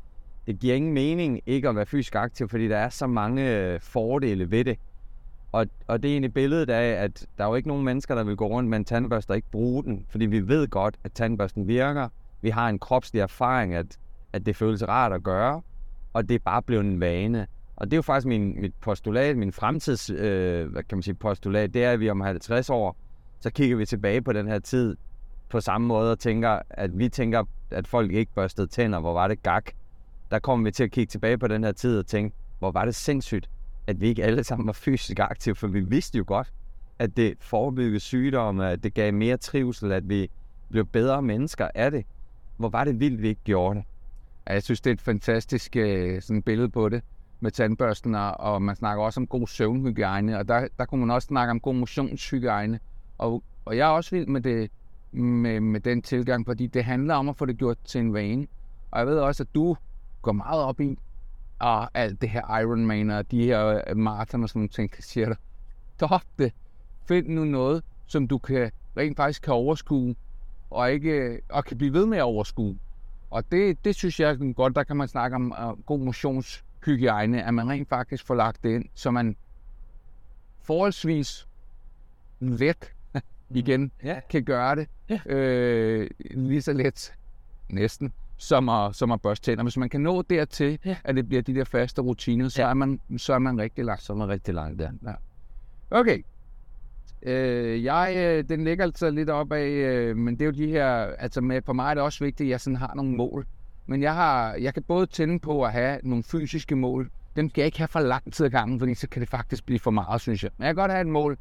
det 0.46 0.58
giver 0.58 0.74
ingen 0.74 0.92
mening 0.92 1.40
ikke 1.46 1.68
at 1.68 1.76
være 1.76 1.86
fysisk 1.86 2.14
aktiv, 2.14 2.48
fordi 2.48 2.68
der 2.68 2.76
er 2.76 2.88
så 2.88 3.06
mange 3.06 3.56
øh, 3.56 3.80
fordele 3.80 4.50
ved 4.50 4.64
det. 4.64 4.78
Og, 5.52 5.66
og 5.86 6.02
det 6.02 6.08
er 6.08 6.12
egentlig 6.12 6.34
billedet 6.34 6.70
af, 6.70 7.02
at 7.04 7.26
der 7.38 7.44
er 7.44 7.48
jo 7.48 7.54
ikke 7.54 7.68
nogen 7.68 7.84
mennesker, 7.84 8.14
der 8.14 8.24
vil 8.24 8.36
gå 8.36 8.46
rundt 8.46 8.70
med 8.70 8.78
en 8.78 8.84
tandbørste 8.84 9.30
og 9.30 9.36
ikke 9.36 9.50
bruge 9.50 9.84
den, 9.84 10.06
fordi 10.08 10.26
vi 10.26 10.48
ved 10.48 10.68
godt, 10.68 10.94
at 11.04 11.12
tandbørsten 11.12 11.68
virker. 11.68 12.08
Vi 12.42 12.50
har 12.50 12.68
en 12.68 12.78
kropslig 12.78 13.20
erfaring, 13.20 13.74
at, 13.74 13.98
at 14.32 14.46
det 14.46 14.56
føles 14.56 14.88
rart 14.88 15.12
at 15.12 15.22
gøre, 15.22 15.62
og 16.12 16.28
det 16.28 16.34
er 16.34 16.38
bare 16.44 16.62
blevet 16.62 16.84
en 16.84 17.00
vane. 17.00 17.46
Og 17.80 17.86
det 17.86 17.92
er 17.92 17.98
jo 17.98 18.02
faktisk 18.02 18.26
min, 18.26 18.60
mit 18.60 18.74
postulat, 18.80 19.36
min 19.36 19.52
fremtids, 19.52 20.10
øh, 20.10 20.66
hvad 20.72 20.82
kan 20.82 20.96
man 20.96 21.02
sige, 21.02 21.14
postulat, 21.14 21.74
det 21.74 21.84
er, 21.84 21.92
at 21.92 22.00
vi 22.00 22.10
om 22.10 22.20
50 22.20 22.70
år, 22.70 22.96
så 23.40 23.50
kigger 23.50 23.76
vi 23.76 23.86
tilbage 23.86 24.22
på 24.22 24.32
den 24.32 24.48
her 24.48 24.58
tid 24.58 24.96
på 25.48 25.60
samme 25.60 25.86
måde 25.86 26.12
og 26.12 26.18
tænker, 26.18 26.58
at 26.70 26.98
vi 26.98 27.08
tænker, 27.08 27.44
at 27.70 27.86
folk 27.86 28.12
ikke 28.12 28.32
børstede 28.34 28.66
tænder, 28.66 29.00
hvor 29.00 29.12
var 29.12 29.28
det 29.28 29.42
gak. 29.42 29.70
Der 30.30 30.38
kommer 30.38 30.64
vi 30.64 30.70
til 30.70 30.84
at 30.84 30.90
kigge 30.90 31.10
tilbage 31.10 31.38
på 31.38 31.48
den 31.48 31.64
her 31.64 31.72
tid 31.72 31.98
og 31.98 32.06
tænke, 32.06 32.36
hvor 32.58 32.70
var 32.70 32.84
det 32.84 32.94
sindssygt, 32.94 33.50
at 33.86 34.00
vi 34.00 34.08
ikke 34.08 34.24
alle 34.24 34.44
sammen 34.44 34.66
var 34.66 34.72
fysisk 34.72 35.18
aktive, 35.18 35.54
for 35.54 35.66
vi 35.66 35.80
vidste 35.80 36.18
jo 36.18 36.24
godt, 36.26 36.52
at 36.98 37.16
det 37.16 37.34
forebyggede 37.40 38.00
sygdomme, 38.00 38.70
at 38.70 38.82
det 38.84 38.94
gav 38.94 39.14
mere 39.14 39.36
trivsel, 39.36 39.92
at 39.92 40.08
vi 40.08 40.30
blev 40.70 40.86
bedre 40.86 41.22
mennesker 41.22 41.68
af 41.74 41.90
det. 41.90 42.04
Hvor 42.56 42.68
var 42.68 42.84
det 42.84 43.00
vildt, 43.00 43.22
vi 43.22 43.28
ikke 43.28 43.44
gjorde 43.44 43.78
det. 43.78 43.84
Jeg 44.46 44.62
synes, 44.62 44.80
det 44.80 44.90
er 44.90 44.94
et 44.94 45.00
fantastisk 45.00 45.76
øh, 45.76 46.22
sådan 46.22 46.42
billede 46.42 46.68
på 46.68 46.88
det 46.88 47.02
med 47.40 47.50
tandbørsten, 47.50 48.14
og 48.14 48.62
man 48.62 48.76
snakker 48.76 49.04
også 49.04 49.20
om 49.20 49.26
god 49.26 49.46
søvnhygiejne, 49.46 50.38
og 50.38 50.48
der, 50.48 50.68
der 50.78 50.84
kunne 50.84 51.00
man 51.00 51.10
også 51.10 51.26
snakke 51.26 51.50
om 51.50 51.60
god 51.60 51.74
motionshygiejne. 51.74 52.80
Og, 53.18 53.42
og 53.64 53.76
jeg 53.76 53.88
er 53.88 53.92
også 53.92 54.10
vild 54.10 54.26
med, 54.26 54.40
det, 54.40 54.70
med, 55.12 55.60
med 55.60 55.80
den 55.80 56.02
tilgang, 56.02 56.46
fordi 56.46 56.66
det 56.66 56.84
handler 56.84 57.14
om 57.14 57.28
at 57.28 57.36
få 57.36 57.46
det 57.46 57.58
gjort 57.58 57.78
til 57.84 58.00
en 58.00 58.14
vane. 58.14 58.46
Og 58.90 58.98
jeg 58.98 59.06
ved 59.06 59.18
også, 59.18 59.42
at 59.42 59.54
du 59.54 59.76
går 60.22 60.32
meget 60.32 60.62
op 60.62 60.80
i 60.80 60.98
og 61.58 61.98
alt 61.98 62.20
det 62.20 62.28
her 62.28 62.58
Ironman 62.60 63.10
og 63.10 63.30
de 63.30 63.44
her 63.44 63.82
øh, 63.88 63.96
maraton 63.96 64.42
og 64.42 64.48
sådan 64.48 64.58
nogle 64.58 64.68
ting, 64.68 64.90
der 64.96 65.02
siger 65.02 65.26
dig, 65.26 65.36
stop 65.96 66.22
det. 66.38 66.52
Find 67.08 67.28
nu 67.28 67.44
noget, 67.44 67.84
som 68.06 68.28
du 68.28 68.38
kan 68.38 68.70
rent 68.96 69.16
faktisk 69.16 69.42
kan 69.42 69.54
overskue, 69.54 70.14
og, 70.70 70.92
ikke, 70.92 71.10
øh, 71.10 71.38
og 71.48 71.64
kan 71.64 71.78
blive 71.78 71.92
ved 71.92 72.06
med 72.06 72.18
at 72.18 72.24
overskue. 72.24 72.78
Og 73.30 73.52
det, 73.52 73.84
det 73.84 73.94
synes 73.94 74.20
jeg 74.20 74.30
er 74.30 74.52
godt, 74.52 74.76
der 74.76 74.82
kan 74.82 74.96
man 74.96 75.08
snakke 75.08 75.34
om 75.34 75.54
uh, 75.62 75.84
god 75.86 75.98
motionshygiejne, 76.80 77.42
at 77.44 77.54
man 77.54 77.68
rent 77.68 77.88
faktisk 77.88 78.26
får 78.26 78.34
lagt 78.34 78.62
det 78.62 78.74
ind, 78.74 78.84
så 78.94 79.10
man 79.10 79.36
forholdsvis 80.62 81.48
let 82.40 82.92
igen 83.50 83.92
Ja. 84.04 84.20
kan 84.30 84.44
gøre 84.44 84.76
det 84.76 84.88
Ja. 85.10 85.20
øh, 85.26 86.10
lige 86.30 86.62
så 86.62 86.72
let 86.72 87.14
næsten 87.68 88.12
som 88.36 88.68
at, 88.68 88.94
som 88.96 89.12
at 89.12 89.22
børste 89.22 89.44
tænder. 89.44 89.62
Hvis 89.62 89.76
man 89.76 89.88
kan 89.88 90.00
nå 90.00 90.22
dertil, 90.22 90.78
Ja. 90.84 90.96
at 91.04 91.16
det 91.16 91.28
bliver 91.28 91.42
de 91.42 91.54
der 91.54 91.64
faste 91.64 92.02
rutiner, 92.02 92.48
så, 92.48 92.62
Ja. 92.62 92.68
er, 92.68 92.74
man, 92.74 93.00
så 93.16 93.34
er 93.34 93.38
man 93.38 93.60
rigtig 93.60 93.84
langt. 93.84 94.02
Så 94.02 94.12
er 94.12 94.16
man 94.16 94.28
rigtig 94.28 94.54
langt 94.54 94.78
der. 94.78 94.90
Ja. 95.06 95.12
Okay. 95.90 96.22
Øh, 97.22 97.84
jeg, 97.84 98.14
øh, 98.16 98.48
den 98.48 98.64
ligger 98.64 98.84
altså 98.84 99.10
lidt 99.10 99.30
op 99.30 99.52
af, 99.52 99.66
øh, 99.68 100.16
men 100.16 100.34
det 100.34 100.42
er 100.42 100.46
jo 100.46 100.52
de 100.52 100.66
her, 100.66 100.86
altså 100.96 101.40
med, 101.40 101.62
for 101.62 101.72
mig 101.72 101.90
er 101.90 101.94
det 101.94 102.02
også 102.02 102.24
vigtigt, 102.24 102.46
at 102.46 102.50
jeg 102.50 102.60
sådan 102.60 102.76
har 102.76 102.94
nogle 102.94 103.16
mål. 103.16 103.46
Men 103.90 104.02
jeg, 104.02 104.14
har, 104.14 104.54
jeg 104.54 104.74
kan 104.74 104.82
både 104.82 105.06
tænde 105.06 105.38
på 105.38 105.64
at 105.64 105.72
have 105.72 105.98
nogle 106.02 106.24
fysiske 106.24 106.76
mål, 106.76 107.10
dem 107.36 107.50
skal 107.50 107.62
jeg 107.62 107.66
ikke 107.66 107.78
have 107.78 107.88
for 107.88 108.00
lang 108.00 108.32
tid 108.32 108.46
ad 108.46 108.50
gangen, 108.50 108.78
fordi 108.78 108.94
så 108.94 109.08
kan 109.08 109.20
det 109.20 109.28
faktisk 109.28 109.66
blive 109.66 109.78
for 109.78 109.90
meget, 109.90 110.20
synes 110.20 110.42
jeg. 110.42 110.50
Men 110.58 110.66
jeg 110.66 110.74
kan 110.74 110.82
godt 110.82 110.90
have 110.90 111.00
et 111.00 111.06
mål, 111.06 111.38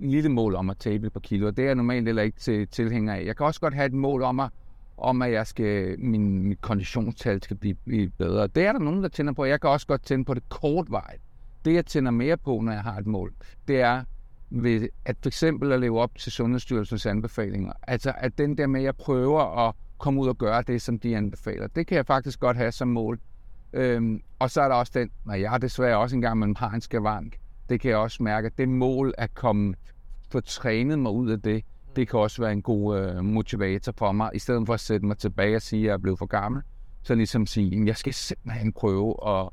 en 0.00 0.10
lille 0.10 0.28
mål 0.28 0.54
om 0.54 0.70
at 0.70 0.78
tabe 0.78 1.06
et 1.06 1.12
par 1.12 1.20
kilo, 1.20 1.46
og 1.46 1.56
det 1.56 1.62
er 1.62 1.66
jeg 1.66 1.74
normalt 1.74 2.06
heller 2.06 2.22
ikke 2.22 2.40
til, 2.40 2.68
tilhænger 2.68 3.14
af. 3.14 3.24
Jeg 3.24 3.36
kan 3.36 3.46
også 3.46 3.60
godt 3.60 3.74
have 3.74 3.86
et 3.86 3.92
mål 3.92 4.22
om 4.22 4.40
at, 4.40 4.50
om 4.96 5.22
at 5.22 5.32
jeg 5.32 5.46
skal, 5.46 6.00
min, 6.00 6.42
mit 6.42 6.60
konditionstal 6.60 7.42
skal 7.42 7.56
blive, 7.56 7.74
blive 7.74 8.10
bedre. 8.18 8.46
Det 8.46 8.66
er 8.66 8.72
der 8.72 8.78
nogen, 8.80 9.02
der 9.02 9.08
tænder 9.08 9.32
på. 9.32 9.44
Jeg 9.44 9.60
kan 9.60 9.70
også 9.70 9.86
godt 9.86 10.02
tænde 10.02 10.24
på 10.24 10.34
det 10.34 10.48
kortvarigt. 10.48 11.22
Det, 11.64 11.74
jeg 11.74 11.86
tænder 11.86 12.10
mere 12.10 12.36
på, 12.36 12.60
når 12.60 12.72
jeg 12.72 12.82
har 12.82 12.96
et 12.96 13.06
mål, 13.06 13.32
det 13.68 13.80
er 13.80 14.04
ved 14.50 14.88
at 15.04 15.16
for 15.22 15.28
eksempel 15.28 15.72
at 15.72 15.80
leve 15.80 16.00
op 16.00 16.10
til 16.18 16.32
Sundhedsstyrelsens 16.32 17.06
anbefalinger. 17.06 17.72
Altså 17.82 18.12
at 18.16 18.38
den 18.38 18.58
der 18.58 18.66
med, 18.66 18.80
at 18.80 18.84
jeg 18.84 18.96
prøver 18.96 19.68
at 19.68 19.74
komme 20.02 20.20
ud 20.20 20.28
og 20.28 20.38
gøre 20.38 20.62
det, 20.62 20.82
som 20.82 20.98
de 20.98 21.16
anbefaler, 21.16 21.66
det 21.66 21.86
kan 21.86 21.96
jeg 21.96 22.06
faktisk 22.06 22.40
godt 22.40 22.56
have 22.56 22.72
som 22.72 22.88
mål. 22.88 23.20
Øhm, 23.72 24.22
og 24.38 24.50
så 24.50 24.62
er 24.62 24.68
der 24.68 24.74
også 24.74 24.92
den, 24.94 25.10
når 25.24 25.34
jeg 25.34 25.62
desværre 25.62 25.98
også 25.98 26.16
engang 26.16 26.38
man 26.38 26.56
har 26.56 26.70
en 26.70 26.80
skavank, 26.80 27.36
det 27.68 27.80
kan 27.80 27.90
jeg 27.90 27.98
også 27.98 28.22
mærke, 28.22 28.46
at 28.46 28.58
det 28.58 28.68
mål 28.68 29.14
at 29.18 29.34
komme, 29.34 29.74
få 30.32 30.40
trænet 30.40 30.98
mig 30.98 31.12
ud 31.12 31.30
af 31.30 31.40
det, 31.40 31.64
det 31.96 32.08
kan 32.08 32.20
også 32.20 32.42
være 32.42 32.52
en 32.52 32.62
god 32.62 32.98
øh, 32.98 33.24
motivator 33.24 33.92
for 33.98 34.12
mig, 34.12 34.30
i 34.34 34.38
stedet 34.38 34.66
for 34.66 34.74
at 34.74 34.80
sætte 34.80 35.06
mig 35.06 35.18
tilbage 35.18 35.56
og 35.56 35.62
sige, 35.62 35.82
at 35.82 35.86
jeg 35.86 35.92
er 35.92 35.98
blevet 35.98 36.18
for 36.18 36.26
gammel, 36.26 36.62
så 37.02 37.14
ligesom 37.14 37.46
sige, 37.46 37.80
at 37.80 37.86
jeg 37.86 37.96
skal 37.96 38.14
simpelthen 38.14 38.72
prøve 38.72 39.28
at 39.28 39.48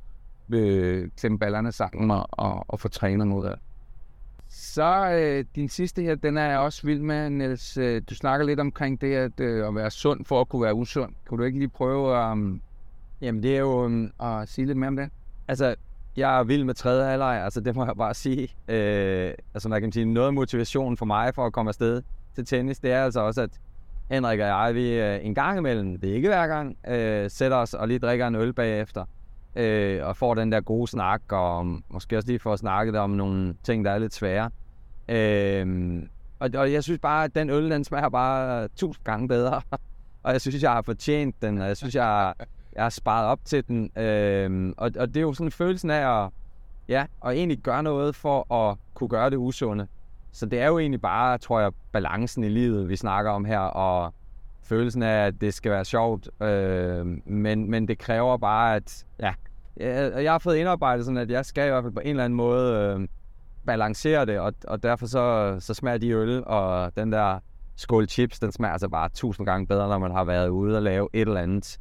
øh, 0.49 1.09
klemme 1.17 1.39
ballerne 1.39 1.71
sammen 1.71 2.11
og, 2.11 2.27
og, 2.31 2.65
og 2.67 2.79
få 2.79 2.87
trænet 2.87 3.27
noget 3.27 3.49
af 3.49 3.55
det. 3.57 3.68
Så 4.49 5.11
øh, 5.11 5.45
din 5.55 5.69
sidste 5.69 6.01
her, 6.01 6.15
den 6.15 6.37
er 6.37 6.45
jeg 6.45 6.59
også 6.59 6.81
vild 6.87 7.01
med, 7.01 7.29
Niels. 7.29 7.77
Øh, 7.77 8.01
Du 8.09 8.15
snakker 8.15 8.45
lidt 8.45 8.59
omkring 8.59 9.01
det 9.01 9.15
at, 9.15 9.39
øh, 9.39 9.67
at 9.67 9.75
være 9.75 9.91
sund 9.91 10.25
for 10.25 10.41
at 10.41 10.49
kunne 10.49 10.63
være 10.63 10.73
usund. 10.73 11.13
Kunne 11.25 11.37
du 11.37 11.43
ikke 11.43 11.59
lige 11.59 11.69
prøve 11.69 12.31
um, 12.31 12.61
Jamen 13.21 13.43
det 13.43 13.55
er 13.55 13.59
jo... 13.59 13.85
Um, 13.85 14.11
at 14.21 14.49
sige 14.49 14.65
lidt 14.65 14.77
mere 14.77 14.87
om 14.87 14.95
det? 14.95 15.09
altså, 15.47 15.75
jeg 16.17 16.39
er 16.39 16.43
vild 16.43 16.63
med 16.63 16.73
tredje 16.73 17.09
halvleg, 17.09 17.43
altså 17.43 17.61
det 17.61 17.75
må 17.75 17.85
jeg 17.85 17.95
bare 17.97 18.13
sige. 18.13 18.47
Øh, 18.67 19.33
altså 19.53 19.69
man 19.69 19.81
kan 19.81 19.91
sige, 19.91 20.05
noget 20.05 20.27
af 20.27 20.33
motivationen 20.33 20.97
for 20.97 21.05
mig 21.05 21.35
for 21.35 21.45
at 21.45 21.53
komme 21.53 21.69
afsted 21.69 22.01
til 22.35 22.45
tennis, 22.45 22.79
det 22.79 22.91
er 22.91 23.03
altså 23.03 23.19
også, 23.19 23.41
at 23.41 23.49
Henrik 24.11 24.39
og 24.39 24.47
jeg, 24.47 24.75
vi 24.75 24.93
øh, 24.93 25.25
en 25.25 25.35
gang 25.35 25.57
imellem, 25.57 25.99
det 25.99 26.09
er 26.09 26.13
ikke 26.13 26.27
hver 26.27 26.47
gang, 26.47 26.77
øh, 26.87 27.29
sætter 27.29 27.57
os 27.57 27.73
og 27.73 27.87
lige 27.87 27.99
drikker 27.99 28.27
en 28.27 28.35
øl 28.35 28.53
bagefter. 28.53 29.05
Øh, 29.59 30.07
og 30.07 30.17
får 30.17 30.33
den 30.33 30.51
der 30.51 30.61
gode 30.61 30.87
snak, 30.87 31.21
og 31.29 31.65
måske 31.89 32.17
også 32.17 32.27
lige 32.27 32.39
får 32.39 32.55
snakket 32.55 32.95
om 32.95 33.09
nogle 33.09 33.55
ting, 33.63 33.85
der 33.85 33.91
er 33.91 33.97
lidt 33.97 34.13
svære. 34.13 34.49
Øh, 35.09 36.03
og, 36.39 36.49
og 36.55 36.73
jeg 36.73 36.83
synes 36.83 36.99
bare, 36.99 37.23
at 37.23 37.35
den 37.35 37.49
øl, 37.49 37.71
den 37.71 37.83
smager 37.83 38.09
bare 38.09 38.67
tusind 38.67 39.03
gange 39.03 39.27
bedre. 39.27 39.61
og 40.23 40.31
jeg 40.31 40.41
synes, 40.41 40.63
jeg 40.63 40.71
har 40.71 40.81
fortjent 40.81 41.41
den, 41.41 41.61
og 41.61 41.67
jeg 41.67 41.77
synes, 41.77 41.95
jeg 41.95 42.03
har, 42.03 42.35
jeg 42.73 42.83
har 42.83 42.89
sparet 42.89 43.27
op 43.27 43.39
til 43.45 43.67
den. 43.67 43.91
Øh, 43.97 44.73
og, 44.77 44.91
og 44.99 45.07
det 45.07 45.17
er 45.17 45.21
jo 45.21 45.33
sådan 45.33 45.51
følelsen 45.51 45.89
af 45.89 46.23
at, 46.23 46.29
ja, 46.87 47.05
at 47.25 47.31
egentlig 47.31 47.57
gøre 47.57 47.83
noget 47.83 48.15
for 48.15 48.53
at 48.53 48.77
kunne 48.93 49.09
gøre 49.09 49.29
det 49.29 49.37
usunde. 49.37 49.87
Så 50.31 50.45
det 50.45 50.61
er 50.61 50.67
jo 50.67 50.79
egentlig 50.79 51.01
bare, 51.01 51.37
tror 51.37 51.59
jeg, 51.59 51.71
balancen 51.91 52.43
i 52.43 52.49
livet, 52.49 52.89
vi 52.89 52.95
snakker 52.95 53.31
om 53.31 53.45
her, 53.45 53.59
og 53.59 54.13
følelsen 54.63 55.03
af, 55.03 55.25
at 55.25 55.41
det 55.41 55.53
skal 55.53 55.71
være 55.71 55.85
sjovt. 55.85 56.41
Øh, 56.41 57.05
men, 57.25 57.71
men 57.71 57.87
det 57.87 57.97
kræver 57.97 58.37
bare, 58.37 58.75
at 58.75 59.05
ja, 59.19 59.33
jeg, 59.79 60.23
jeg 60.23 60.31
har 60.31 60.39
fået 60.39 60.57
indarbejdet 60.57 61.05
sådan, 61.05 61.17
at 61.17 61.29
jeg 61.29 61.45
skal 61.45 61.67
i 61.67 61.69
hvert 61.69 61.83
fald 61.83 61.93
på 61.93 61.99
en 61.99 62.09
eller 62.09 62.25
anden 62.25 62.37
måde 62.37 62.95
øh, 62.99 63.07
balancere 63.65 64.25
det, 64.25 64.39
og, 64.39 64.53
og 64.67 64.83
derfor 64.83 65.05
så, 65.05 65.55
så 65.59 65.73
smager 65.73 65.97
de 65.97 66.09
øl, 66.09 66.43
og 66.45 66.95
den 66.95 67.11
der 67.11 67.39
skål 67.75 68.07
chips, 68.07 68.39
den 68.39 68.51
smager 68.51 68.71
altså 68.71 68.89
bare 68.89 69.09
tusind 69.09 69.45
gange 69.45 69.67
bedre, 69.67 69.87
når 69.87 69.97
man 69.97 70.11
har 70.11 70.23
været 70.23 70.49
ude 70.49 70.75
og 70.75 70.83
lave 70.83 71.07
et 71.13 71.21
eller 71.21 71.41
andet, 71.41 71.79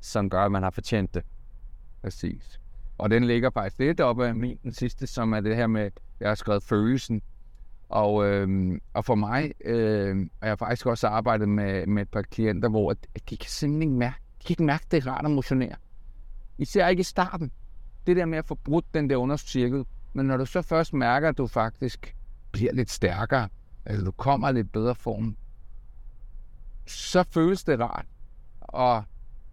som 0.00 0.30
gør, 0.30 0.40
at 0.40 0.52
man 0.52 0.62
har 0.62 0.70
fortjent 0.70 1.14
det. 1.14 1.22
Præcis. 2.02 2.60
Og 2.98 3.10
den 3.10 3.24
ligger 3.24 3.50
faktisk 3.50 3.78
lidt 3.78 4.00
op 4.00 4.20
af 4.20 4.34
min, 4.34 4.58
den 4.62 4.72
sidste, 4.72 5.06
som 5.06 5.32
er 5.32 5.40
det 5.40 5.56
her 5.56 5.66
med, 5.66 5.90
jeg 6.20 6.28
har 6.28 6.34
skrevet 6.34 6.62
følelsen. 6.62 7.22
Og, 7.88 8.26
øhm, 8.26 8.80
og 8.94 9.04
for 9.04 9.14
mig, 9.14 9.52
øh, 9.64 10.16
og 10.40 10.46
jeg 10.46 10.50
har 10.50 10.56
faktisk 10.56 10.86
også 10.86 11.08
arbejdet 11.08 11.48
med, 11.48 11.86
med 11.86 12.02
et 12.02 12.08
par 12.08 12.22
klienter, 12.22 12.68
hvor 12.68 12.90
at, 12.90 12.96
de 13.30 13.36
kan 13.36 13.50
simpelthen 13.50 13.82
ikke 13.82 13.98
mærke, 13.98 14.16
de 14.38 14.44
kan 14.46 14.52
ikke 14.52 14.64
mærke, 14.64 14.86
det 14.90 15.06
er 15.06 15.10
rart 15.10 15.24
at 15.24 15.30
motionere. 15.30 15.74
Især 16.58 16.88
ikke 16.88 17.00
i 17.00 17.04
starten. 17.04 17.50
Det 18.06 18.16
der 18.16 18.24
med 18.24 18.38
at 18.38 18.46
få 18.46 18.54
brudt 18.54 18.84
den 18.94 19.10
der 19.10 19.16
underste 19.16 19.50
cirkel. 19.50 19.84
Men 20.12 20.26
når 20.26 20.36
du 20.36 20.46
så 20.46 20.62
først 20.62 20.94
mærker, 20.94 21.28
at 21.28 21.38
du 21.38 21.46
faktisk 21.46 22.16
bliver 22.52 22.72
lidt 22.72 22.90
stærkere, 22.90 23.48
eller 23.86 24.04
du 24.04 24.10
kommer 24.10 24.48
i 24.48 24.52
lidt 24.52 24.72
bedre 24.72 24.94
form, 24.94 25.36
så 26.86 27.22
føles 27.30 27.64
det 27.64 27.80
rart. 27.80 28.06
Og 28.60 29.04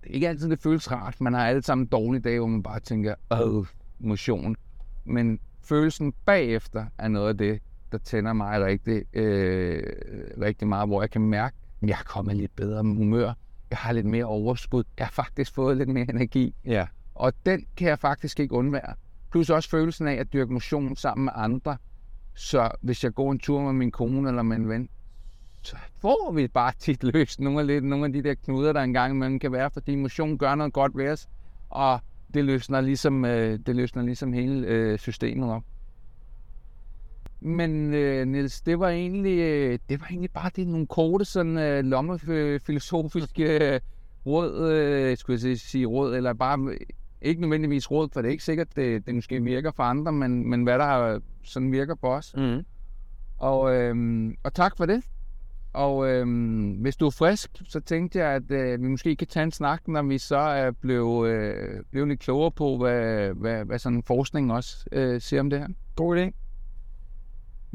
det 0.04 0.10
er 0.10 0.14
ikke 0.14 0.30
altid, 0.30 0.50
det 0.50 0.60
føles 0.60 0.92
rart. 0.92 1.22
Man 1.22 1.34
har 1.34 1.48
alle 1.48 1.64
sammen 1.64 1.88
dårlige 1.88 2.22
dage, 2.22 2.40
hvor 2.40 2.48
man 2.48 2.64
bare 2.64 2.80
tænker, 2.80 3.16
åh, 3.32 3.66
motion. 4.00 4.56
Men 5.06 5.40
følelsen 5.62 6.14
bagefter 6.26 6.86
er 6.98 7.08
noget 7.08 7.30
af 7.30 7.38
det, 7.38 7.62
der 7.92 7.98
tænder 7.98 8.34
mig 8.34 8.62
rigtig, 8.62 9.16
øh, 9.16 9.84
rigtig 10.42 10.68
meget, 10.68 10.90
hvor 10.90 11.02
jeg 11.02 11.12
kan 11.12 11.22
mærke, 11.22 11.56
at 11.82 11.90
jeg 11.90 11.98
er 12.00 12.04
kommet 12.04 12.36
lidt 12.36 12.56
bedre 12.56 12.84
humør. 12.84 13.34
Jeg 13.74 13.78
har 13.78 13.92
lidt 13.92 14.06
mere 14.06 14.26
overskud. 14.26 14.84
Jeg 14.98 15.06
har 15.06 15.12
faktisk 15.12 15.54
fået 15.54 15.78
lidt 15.78 15.90
mere 15.90 16.06
energi. 16.10 16.56
Ja. 16.66 16.88
Og 17.16 17.34
den 17.46 17.66
kan 17.78 17.88
jeg 17.88 18.00
faktisk 18.00 18.40
ikke 18.40 18.54
undvære. 18.54 18.96
Plus 19.32 19.50
også 19.50 19.70
følelsen 19.70 20.08
af 20.08 20.14
at 20.14 20.34
dyrke 20.34 20.54
motion 20.54 20.96
sammen 20.96 21.26
med 21.26 21.34
andre. 21.36 21.78
Så 22.36 22.72
hvis 22.82 23.04
jeg 23.04 23.14
går 23.14 23.32
en 23.32 23.40
tur 23.40 23.62
med 23.62 23.74
min 23.74 23.92
kone 23.92 24.30
eller 24.30 24.42
en 24.42 24.70
ven, 24.70 24.90
så 25.62 25.76
får 26.02 26.32
vi 26.32 26.48
bare 26.48 26.74
tit 26.80 27.04
løst 27.14 27.40
nogle 27.40 27.60
af, 27.60 27.68
lidt, 27.68 27.84
nogle 27.84 28.06
af 28.06 28.14
de 28.14 28.24
der 28.24 28.34
knuder, 28.34 28.74
der 28.74 28.82
engang 28.82 29.14
imellem 29.14 29.40
kan 29.40 29.52
være, 29.52 29.72
fordi 29.72 29.96
motion 29.96 30.38
gør 30.38 30.56
noget 30.56 30.74
godt 30.74 30.98
ved 30.98 31.10
os, 31.10 31.28
og 31.70 32.00
det 32.34 32.46
løsner 32.46 32.82
ligesom, 32.82 33.26
øh, 33.26 33.60
det 33.66 33.76
løsner 33.76 34.04
ligesom 34.04 34.34
hele 34.34 34.68
øh, 34.68 35.00
systemet 35.00 35.52
op. 35.52 35.64
Men 37.46 37.94
øh, 37.94 38.28
Niels, 38.28 38.62
det 38.62 38.80
var 38.80 38.90
egentlig, 38.90 39.40
øh, 39.40 39.80
det 39.90 40.02
var 40.02 40.08
egentlig 40.08 40.32
bare 40.32 40.52
det 40.56 40.68
nogle 40.68 40.88
korte 40.88 41.26
sådan 41.26 41.58
øh, 41.58 41.84
lommefilosofiske 41.84 43.74
øh, 43.74 43.80
råd, 44.26 44.72
øh, 44.72 45.18
skulle 45.18 45.50
jeg 45.50 45.58
sige- 45.58 45.86
råd, 45.86 46.16
eller 46.16 46.34
bare 46.34 46.60
øh, 46.72 46.78
ikke 47.22 47.42
nødvendigvis 47.42 47.92
råd, 47.92 48.10
for 48.14 48.22
det 48.22 48.28
er 48.28 48.32
ikke 48.32 48.44
sikkert, 48.44 48.68
det, 48.76 49.06
det 49.08 49.16
måske 49.16 49.44
virker 49.44 49.72
for 49.76 49.84
andre, 49.84 50.12
men, 50.12 50.50
men 50.50 50.64
hvad 50.64 50.80
der 50.80 50.86
har, 50.86 51.22
sådan 51.44 51.72
virker 51.72 51.96
på 51.96 52.08
os. 52.14 52.34
Mm. 52.38 52.66
Og, 53.38 53.76
øhm, 53.76 54.36
og 54.44 54.54
tak 54.54 54.78
for 54.78 54.86
det. 54.86 55.04
Og 55.74 56.10
øhm, 56.10 56.72
hvis 56.72 56.96
du 56.96 57.06
er 57.06 57.12
frisk, 57.12 57.50
så 57.68 57.80
tænkte 57.80 58.20
jeg, 58.20 58.30
at 58.30 58.52
øh, 58.52 58.82
vi 58.84 58.88
måske 58.88 59.16
kan 59.16 59.28
tage 59.28 59.44
en 59.44 59.52
snak, 59.52 59.88
når 59.88 60.02
vi 60.04 60.18
så 60.18 60.38
er 60.38 60.72
blevet, 60.72 61.30
øh, 61.30 61.80
blevet 61.92 62.08
lidt 62.08 62.20
klogere 62.20 62.52
på, 62.52 62.78
hvad, 62.78 63.30
hvad, 63.34 63.66
hvad 63.66 63.80
sådan 63.80 64.04
forskning 64.04 64.54
også 64.54 64.86
øh, 64.92 65.22
siger 65.22 65.40
om 65.40 65.50
det 65.50 65.60
her. 65.60 65.68
God 65.96 66.18
idé. 66.18 66.43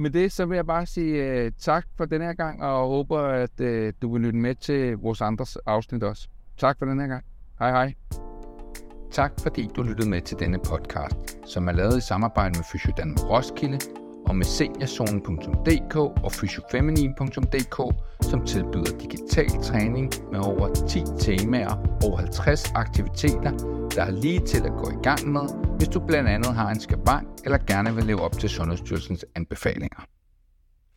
Med 0.00 0.11
det, 0.11 0.33
så 0.33 0.47
vil 0.47 0.57
jeg 0.57 0.67
bare 0.67 0.87
sige 0.87 1.47
uh, 1.47 1.52
tak 1.59 1.87
for 1.97 2.05
den 2.05 2.23
her 2.23 2.33
gang, 2.33 2.62
og 2.62 2.88
håber, 2.88 3.21
at 3.21 3.61
uh, 3.61 3.93
du 4.02 4.12
vil 4.12 4.23
lytte 4.23 4.38
med 4.38 4.55
til 4.55 4.97
vores 4.97 5.21
andres 5.21 5.57
afsnit 5.57 6.02
også. 6.02 6.28
Tak 6.57 6.78
for 6.78 6.87
den 6.87 7.00
her 7.00 7.07
gang. 7.07 7.25
Hej 7.59 7.71
hej. 7.71 7.95
Tak 9.11 9.33
fordi 9.43 9.69
du 9.76 9.83
lyttede 9.83 10.09
med 10.09 10.21
til 10.21 10.38
denne 10.38 10.59
podcast, 10.59 11.38
som 11.47 11.69
er 11.69 11.73
lavet 11.73 11.99
i 11.99 12.00
samarbejde 12.00 12.59
med 12.59 12.64
Fysiodan 12.73 13.17
Roskilde 13.19 13.78
og 14.28 14.37
med 14.37 14.44
seniorzonen.dk 14.44 15.97
og 15.97 16.32
fysiofeminin.dk, 16.32 17.76
som 18.30 18.47
tilbyder 18.47 18.99
digital 19.00 19.62
træning 19.62 20.12
med 20.32 20.40
over 20.40 20.68
10 20.88 21.02
temaer 21.18 21.99
og 22.04 22.18
50 22.18 22.73
aktiviteter, 22.75 23.52
der 23.97 24.02
er 24.02 24.11
lige 24.11 24.40
til 24.40 24.66
at 24.66 24.73
gå 24.73 24.90
i 24.90 25.02
gang 25.02 25.32
med, 25.32 25.76
hvis 25.76 25.88
du 25.88 26.00
blandt 26.06 26.28
andet 26.28 26.54
har 26.54 26.70
en 26.70 26.80
skabang 26.80 27.26
eller 27.44 27.58
gerne 27.58 27.94
vil 27.94 28.04
leve 28.04 28.20
op 28.20 28.38
til 28.38 28.49
Sundhedsstyrelsens 28.49 29.25
anbefalinger. 29.35 30.17